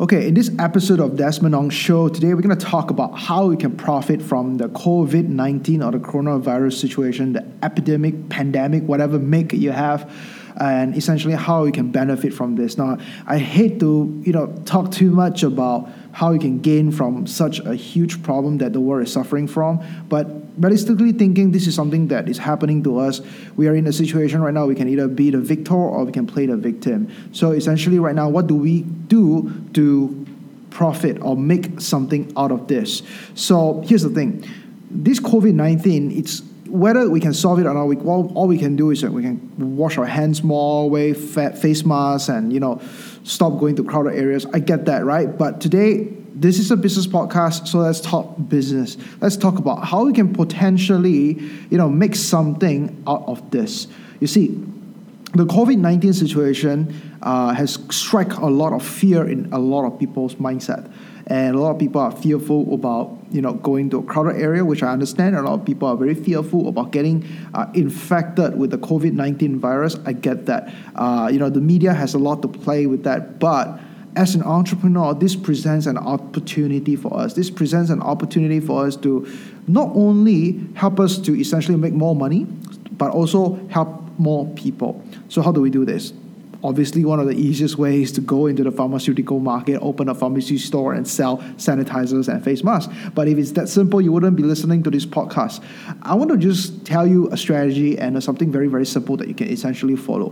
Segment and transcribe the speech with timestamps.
[0.00, 3.46] Okay, in this episode of Desmond Ong Show, today we're going to talk about how
[3.46, 9.18] we can profit from the COVID 19 or the coronavirus situation, the epidemic, pandemic, whatever
[9.18, 10.08] make you have,
[10.60, 12.78] and essentially how we can benefit from this.
[12.78, 17.26] Now, I hate to you know talk too much about how we can gain from
[17.26, 20.28] such a huge problem that the world is suffering from, but
[20.58, 23.20] realistically thinking, this is something that is happening to us.
[23.56, 26.12] We are in a situation right now, we can either be the victor or we
[26.12, 27.12] can play the victim.
[27.32, 30.26] So essentially, right now, what do we do to
[30.70, 33.02] profit or make something out of this?
[33.34, 34.44] So here's the thing
[34.90, 38.58] this COVID 19, it's whether we can solve it or not, we, all, all we
[38.58, 42.60] can do is that we can wash our hands more, wear face masks, and you
[42.60, 42.80] know,
[43.28, 44.46] stop going to crowded areas.
[44.46, 45.36] I get that, right?
[45.36, 48.96] But today, this is a business podcast, so let's talk business.
[49.20, 53.88] Let's talk about how we can potentially, you know, make something out of this.
[54.20, 54.64] You see,
[55.34, 59.98] the COVID nineteen situation uh, has struck a lot of fear in a lot of
[59.98, 60.90] people's mindset,
[61.26, 64.64] and a lot of people are fearful about you know going to a crowded area,
[64.64, 65.36] which I understand.
[65.36, 69.58] A lot of people are very fearful about getting uh, infected with the COVID nineteen
[69.58, 69.96] virus.
[70.06, 70.72] I get that.
[70.94, 73.80] Uh, you know, the media has a lot to play with that, but
[74.16, 77.34] as an entrepreneur, this presents an opportunity for us.
[77.34, 79.28] This presents an opportunity for us to
[79.68, 82.46] not only help us to essentially make more money,
[82.92, 85.02] but also help more people.
[85.28, 86.12] So, how do we do this?
[86.64, 90.58] Obviously, one of the easiest ways to go into the pharmaceutical market, open a pharmacy
[90.58, 92.92] store, and sell sanitizers and face masks.
[93.14, 95.62] But if it's that simple, you wouldn't be listening to this podcast.
[96.02, 99.34] I want to just tell you a strategy and something very, very simple that you
[99.34, 100.30] can essentially follow,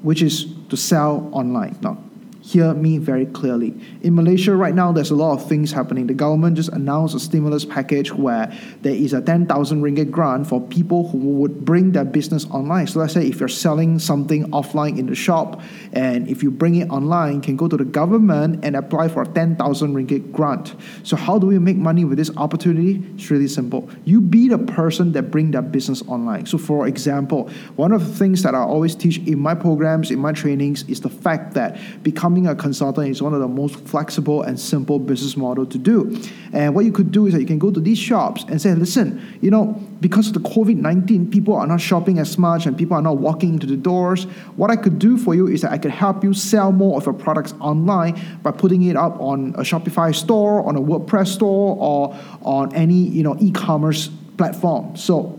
[0.00, 1.76] which is to sell online.
[1.82, 2.02] Now,
[2.40, 3.74] hear me very clearly.
[4.02, 6.06] In Malaysia right now, there's a lot of things happening.
[6.06, 10.60] The government just announced a stimulus package where there is a 10,000 ringgit grant for
[10.60, 12.86] people who would bring their business online.
[12.86, 15.60] So let's say if you're selling something offline in the shop
[15.92, 19.22] and if you bring it online, you can go to the government and apply for
[19.22, 20.74] a 10,000 ringgit grant.
[21.02, 23.02] So how do we make money with this opportunity?
[23.14, 23.88] It's really simple.
[24.04, 26.46] You be the person that bring that business online.
[26.46, 30.18] So for example, one of the things that I always teach in my programs, in
[30.18, 33.74] my trainings is the fact that becoming becoming a consultant is one of the most
[33.80, 36.16] flexible and simple business model to do.
[36.52, 38.72] And what you could do is that you can go to these shops and say,
[38.74, 42.78] listen, you know, because of the COVID 19, people are not shopping as much and
[42.78, 44.24] people are not walking into the doors.
[44.54, 47.06] What I could do for you is that I could help you sell more of
[47.06, 51.76] your products online by putting it up on a Shopify store, on a WordPress store,
[51.78, 54.96] or on any, you know, e-commerce platform.
[54.96, 55.36] So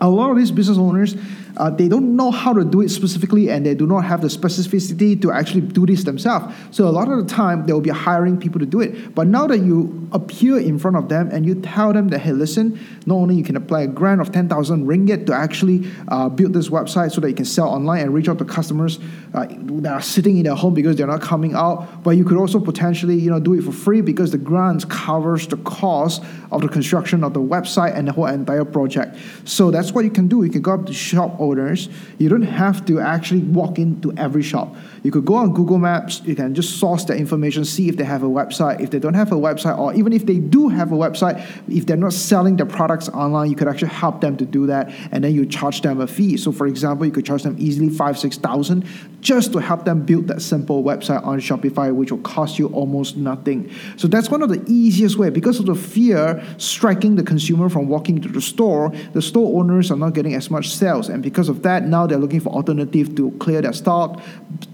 [0.00, 1.14] a lot of these business owners
[1.56, 4.28] uh, they don't know how to do it specifically and they do not have the
[4.28, 6.54] specificity to actually do this themselves.
[6.70, 9.14] So a lot of the time they will be hiring people to do it.
[9.14, 12.32] But now that you appear in front of them and you tell them that, hey,
[12.32, 16.52] listen, not only you can apply a grant of 10,000 ringgit to actually uh, build
[16.52, 18.98] this website so that you can sell online and reach out to customers
[19.34, 22.36] uh, that are sitting in their home because they're not coming out, but you could
[22.36, 26.62] also potentially, you know, do it for free because the grant covers the cost of
[26.62, 29.16] the construction of the website and the whole entire project.
[29.44, 30.42] So that's what you can do.
[30.42, 31.88] You can go up to shop owners.
[32.18, 34.74] You don't have to actually walk into every shop.
[35.02, 36.22] You could go on Google Maps.
[36.24, 38.80] You can just source the information, see if they have a website.
[38.80, 41.86] If they don't have a website, or even if they do have a website, if
[41.86, 45.22] they're not selling their products online, you could actually help them to do that, and
[45.22, 46.36] then you charge them a fee.
[46.36, 48.86] So, for example, you could charge them easily five, six thousand
[49.20, 53.16] just to help them build that simple website on Shopify, which will cost you almost
[53.16, 53.70] nothing.
[53.96, 57.88] So that's one of the easiest way because of the fear striking the consumer from
[57.88, 58.92] walking into the store.
[59.12, 62.18] The store owners are not getting as much sales, and because of that, now they're
[62.18, 64.20] looking for alternative to clear their stock,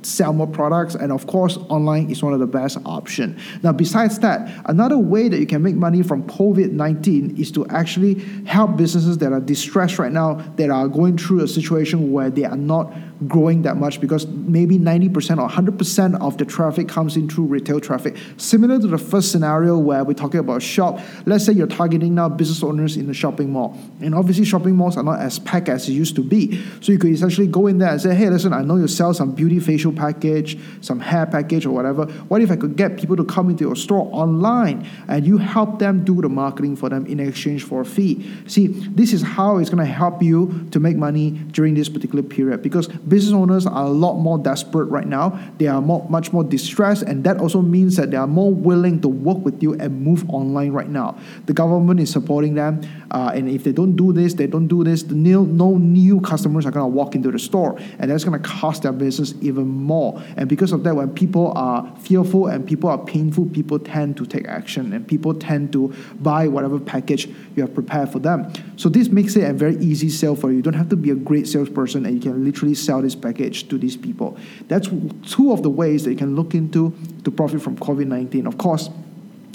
[0.02, 3.38] sell more products, and of course, online is one of the best option.
[3.62, 7.66] Now, besides that, another way that you can make money from COVID nineteen is to
[7.68, 8.14] actually
[8.44, 12.44] help businesses that are distressed right now, that are going through a situation where they
[12.44, 12.92] are not
[13.28, 17.80] growing that much because maybe 90% or 100% of the traffic comes in through retail
[17.80, 18.16] traffic.
[18.36, 22.28] Similar to the first scenario where we're talking about shop, let's say you're targeting now
[22.28, 23.78] business owners in the shopping mall.
[24.00, 26.62] And obviously, shopping malls are not as packed as it used to be.
[26.80, 29.14] So you could essentially go in there and say, hey, listen, I know you sell
[29.14, 32.06] some beauty facial package, some hair package, or whatever.
[32.28, 35.78] What if I could get people to come into your store online and you help
[35.78, 38.30] them do the marketing for them in exchange for a fee?
[38.46, 42.22] See, this is how it's going to help you to make money during this particular
[42.22, 45.26] period because business owners are a lot more desperate right now.
[45.58, 49.00] They are more, much more distressed, and that also means that they are more willing
[49.02, 51.16] to work with you and move online right now.
[51.46, 52.82] The government is supporting them,
[53.12, 56.20] uh, and if they don't do this, they don't do this, the new, no new
[56.20, 59.32] customers are going to walk into the store, and that's going to cost their business
[59.40, 60.20] even more.
[60.36, 64.26] And because of that, when people are fearful and people are painful, people tend to
[64.26, 68.50] take action, and people tend to buy whatever package you have prepared for them.
[68.76, 70.56] So this makes it a very easy sale for you.
[70.56, 73.68] You don't have to be a great salesperson, and you can literally sell this package
[73.68, 74.36] to these people.
[74.66, 74.88] That's
[75.26, 76.92] two of the ways that you can look into
[77.22, 78.46] to profit from COVID 19.
[78.46, 78.90] Of course,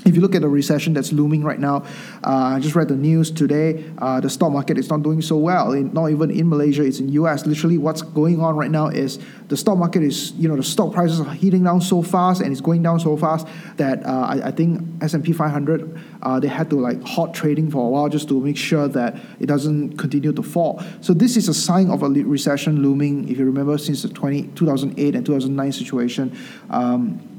[0.09, 1.83] if you look at the recession that's looming right now,
[2.23, 3.85] uh, I just read the news today.
[3.99, 5.71] Uh, the stock market is not doing so well.
[5.71, 7.45] In, not even in Malaysia, it's in US.
[7.45, 10.93] Literally, what's going on right now is the stock market is, you know, the stock
[10.93, 13.47] prices are heating down so fast and it's going down so fast
[13.77, 17.85] that uh, I, I, think S&P 500 uh, they had to like hot trading for
[17.85, 20.83] a while just to make sure that it doesn't continue to fall.
[21.01, 23.29] So this is a sign of a recession looming.
[23.29, 26.37] If you remember, since the 20, 2008 and 2009 situation.
[26.69, 27.38] Um,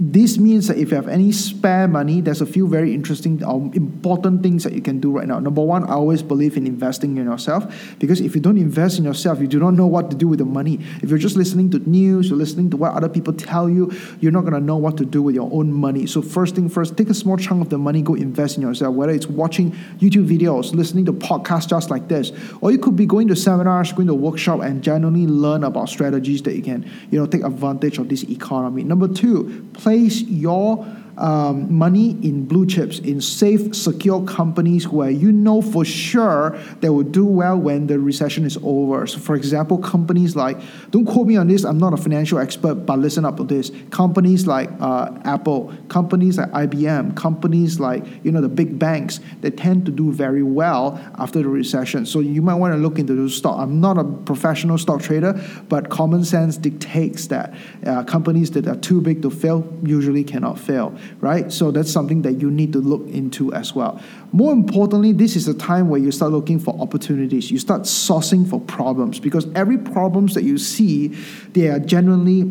[0.00, 3.70] this means that if you have any spare money, there's a few very interesting or
[3.74, 5.38] important things that you can do right now.
[5.38, 9.04] Number one, I always believe in investing in yourself because if you don't invest in
[9.04, 10.80] yourself, you do not know what to do with the money.
[11.02, 14.32] If you're just listening to news, you're listening to what other people tell you, you're
[14.32, 16.06] not going to know what to do with your own money.
[16.06, 18.94] So, first thing first, take a small chunk of the money, go invest in yourself,
[18.94, 22.32] whether it's watching YouTube videos, listening to podcasts just like this,
[22.62, 26.40] or you could be going to seminars, going to workshop, and genuinely learn about strategies
[26.44, 28.82] that you can, you know, take advantage of this economy.
[28.82, 30.86] Number two, your
[31.20, 36.88] um, money in blue chips, in safe, secure companies where you know for sure they
[36.88, 39.06] will do well when the recession is over.
[39.06, 40.58] So, for example, companies like,
[40.90, 43.70] don't quote me on this, I'm not a financial expert, but listen up to this.
[43.90, 49.50] Companies like uh, Apple, companies like IBM, companies like, you know, the big banks, they
[49.50, 52.06] tend to do very well after the recession.
[52.06, 53.58] So, you might want to look into those stock.
[53.58, 55.38] I'm not a professional stock trader,
[55.68, 57.54] but common sense dictates that
[57.86, 61.52] uh, companies that are too big to fail usually cannot fail right?
[61.52, 64.00] So that's something that you need to look into as well.
[64.32, 67.50] More importantly, this is a time where you start looking for opportunities.
[67.50, 71.08] You start sourcing for problems because every problems that you see,
[71.52, 72.42] they are generally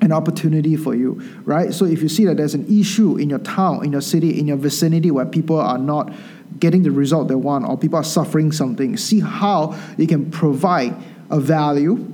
[0.00, 1.72] an opportunity for you, right?
[1.72, 4.48] So if you see that there's an issue in your town, in your city, in
[4.48, 6.12] your vicinity where people are not
[6.58, 10.94] getting the result they want or people are suffering something, see how you can provide
[11.30, 12.08] a value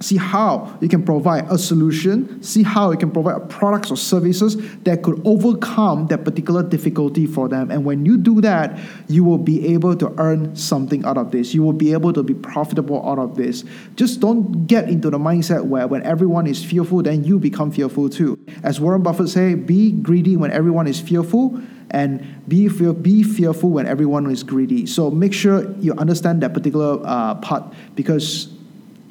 [0.00, 4.56] see how you can provide a solution, see how you can provide products or services
[4.80, 7.70] that could overcome that particular difficulty for them.
[7.70, 8.78] And when you do that,
[9.08, 11.54] you will be able to earn something out of this.
[11.54, 13.64] You will be able to be profitable out of this.
[13.94, 18.08] Just don't get into the mindset where when everyone is fearful, then you become fearful
[18.08, 18.38] too.
[18.62, 21.60] As Warren Buffett say, be greedy when everyone is fearful
[21.90, 24.86] and be fear, be fearful when everyone is greedy.
[24.86, 28.55] So make sure you understand that particular uh, part because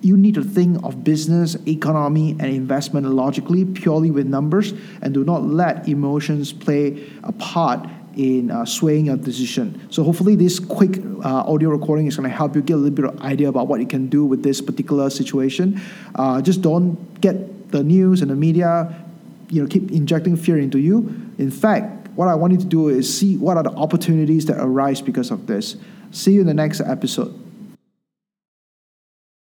[0.05, 4.71] you need to think of business, economy, and investment logically, purely with numbers,
[5.01, 9.81] and do not let emotions play a part in uh, swaying your decision.
[9.89, 12.95] So hopefully this quick uh, audio recording is going to help you get a little
[12.95, 15.81] bit of idea about what you can do with this particular situation.
[16.13, 18.95] Uh, just don't get the news and the media,
[19.49, 20.97] you know, keep injecting fear into you.
[21.39, 24.57] In fact, what I want you to do is see what are the opportunities that
[24.59, 25.77] arise because of this.
[26.11, 27.44] See you in the next episode.